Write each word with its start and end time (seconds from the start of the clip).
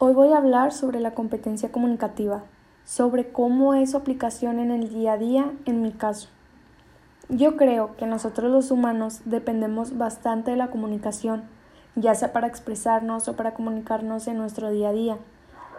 Hoy 0.00 0.14
voy 0.14 0.32
a 0.32 0.36
hablar 0.36 0.72
sobre 0.72 1.00
la 1.00 1.12
competencia 1.14 1.72
comunicativa, 1.72 2.44
sobre 2.84 3.32
cómo 3.32 3.74
es 3.74 3.90
su 3.90 3.96
aplicación 3.96 4.60
en 4.60 4.70
el 4.70 4.90
día 4.90 5.14
a 5.14 5.18
día 5.18 5.50
en 5.64 5.82
mi 5.82 5.90
caso. 5.90 6.28
Yo 7.28 7.56
creo 7.56 7.96
que 7.96 8.06
nosotros 8.06 8.48
los 8.52 8.70
humanos 8.70 9.22
dependemos 9.24 9.98
bastante 9.98 10.52
de 10.52 10.56
la 10.56 10.70
comunicación, 10.70 11.42
ya 11.96 12.14
sea 12.14 12.32
para 12.32 12.46
expresarnos 12.46 13.26
o 13.26 13.34
para 13.34 13.54
comunicarnos 13.54 14.28
en 14.28 14.38
nuestro 14.38 14.70
día 14.70 14.90
a 14.90 14.92
día. 14.92 15.18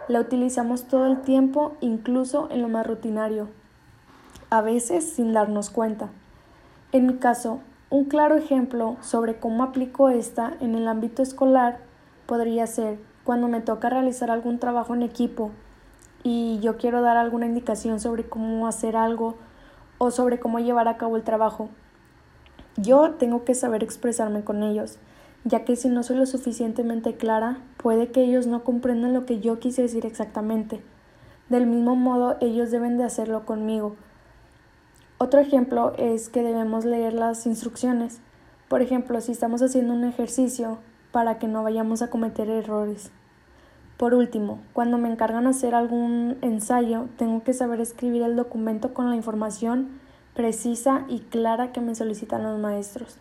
La 0.06 0.20
utilizamos 0.20 0.84
todo 0.84 1.06
el 1.06 1.22
tiempo, 1.22 1.72
incluso 1.80 2.46
en 2.50 2.60
lo 2.60 2.68
más 2.68 2.86
rutinario, 2.86 3.48
a 4.50 4.60
veces 4.60 5.14
sin 5.14 5.32
darnos 5.32 5.70
cuenta. 5.70 6.10
En 6.92 7.06
mi 7.06 7.14
caso, 7.14 7.60
un 7.88 8.04
claro 8.04 8.36
ejemplo 8.36 8.98
sobre 9.00 9.40
cómo 9.40 9.62
aplico 9.62 10.10
esta 10.10 10.52
en 10.60 10.74
el 10.74 10.88
ámbito 10.88 11.22
escolar 11.22 11.78
podría 12.26 12.66
ser 12.66 13.09
cuando 13.24 13.48
me 13.48 13.60
toca 13.60 13.90
realizar 13.90 14.30
algún 14.30 14.58
trabajo 14.58 14.94
en 14.94 15.02
equipo 15.02 15.50
y 16.22 16.58
yo 16.60 16.76
quiero 16.76 17.02
dar 17.02 17.16
alguna 17.16 17.46
indicación 17.46 18.00
sobre 18.00 18.28
cómo 18.28 18.66
hacer 18.66 18.96
algo 18.96 19.36
o 19.98 20.10
sobre 20.10 20.38
cómo 20.38 20.58
llevar 20.58 20.88
a 20.88 20.96
cabo 20.96 21.16
el 21.16 21.22
trabajo. 21.22 21.68
Yo 22.76 23.12
tengo 23.12 23.44
que 23.44 23.54
saber 23.54 23.82
expresarme 23.82 24.42
con 24.42 24.62
ellos, 24.62 24.98
ya 25.44 25.64
que 25.64 25.76
si 25.76 25.88
no 25.88 26.02
soy 26.02 26.16
lo 26.16 26.26
suficientemente 26.26 27.16
clara, 27.16 27.58
puede 27.76 28.10
que 28.10 28.22
ellos 28.22 28.46
no 28.46 28.64
comprendan 28.64 29.12
lo 29.12 29.26
que 29.26 29.40
yo 29.40 29.58
quise 29.58 29.82
decir 29.82 30.06
exactamente. 30.06 30.82
Del 31.48 31.66
mismo 31.66 31.96
modo, 31.96 32.36
ellos 32.40 32.70
deben 32.70 32.96
de 32.96 33.04
hacerlo 33.04 33.44
conmigo. 33.44 33.96
Otro 35.18 35.40
ejemplo 35.40 35.92
es 35.98 36.28
que 36.28 36.42
debemos 36.42 36.84
leer 36.84 37.12
las 37.12 37.44
instrucciones. 37.44 38.20
Por 38.68 38.82
ejemplo, 38.82 39.20
si 39.20 39.32
estamos 39.32 39.60
haciendo 39.60 39.92
un 39.92 40.04
ejercicio 40.04 40.78
para 41.12 41.38
que 41.38 41.48
no 41.48 41.62
vayamos 41.62 42.02
a 42.02 42.10
cometer 42.10 42.48
errores. 42.48 43.10
Por 43.96 44.14
último, 44.14 44.60
cuando 44.72 44.96
me 44.96 45.10
encargan 45.10 45.46
hacer 45.46 45.74
algún 45.74 46.38
ensayo, 46.40 47.08
tengo 47.18 47.42
que 47.42 47.52
saber 47.52 47.80
escribir 47.80 48.22
el 48.22 48.36
documento 48.36 48.94
con 48.94 49.10
la 49.10 49.16
información 49.16 50.00
precisa 50.34 51.04
y 51.08 51.20
clara 51.20 51.72
que 51.72 51.80
me 51.80 51.94
solicitan 51.94 52.42
los 52.42 52.58
maestros. 52.58 53.18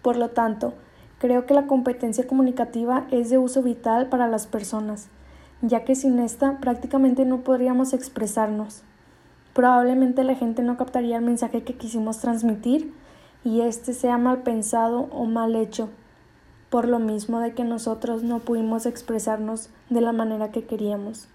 Por 0.00 0.16
lo 0.16 0.30
tanto, 0.30 0.72
creo 1.18 1.44
que 1.44 1.52
la 1.52 1.66
competencia 1.66 2.26
comunicativa 2.26 3.06
es 3.10 3.28
de 3.28 3.36
uso 3.36 3.62
vital 3.62 4.08
para 4.08 4.28
las 4.28 4.46
personas, 4.46 5.08
ya 5.60 5.84
que 5.84 5.94
sin 5.94 6.18
esta 6.20 6.58
prácticamente 6.58 7.26
no 7.26 7.40
podríamos 7.40 7.92
expresarnos. 7.92 8.82
Probablemente 9.52 10.24
la 10.24 10.36
gente 10.36 10.62
no 10.62 10.78
captaría 10.78 11.18
el 11.18 11.24
mensaje 11.24 11.64
que 11.64 11.74
quisimos 11.74 12.18
transmitir 12.20 12.94
y 13.44 13.60
este 13.60 13.92
sea 13.92 14.16
mal 14.16 14.38
pensado 14.38 15.08
o 15.10 15.26
mal 15.26 15.54
hecho 15.54 15.90
por 16.70 16.88
lo 16.88 17.00
mismo 17.00 17.40
de 17.40 17.52
que 17.52 17.64
nosotros 17.64 18.22
no 18.22 18.38
pudimos 18.38 18.86
expresarnos 18.86 19.68
de 19.90 20.00
la 20.00 20.12
manera 20.12 20.52
que 20.52 20.64
queríamos. 20.64 21.28